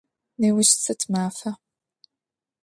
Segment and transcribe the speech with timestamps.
[0.39, 1.51] Неущ сыд мафа?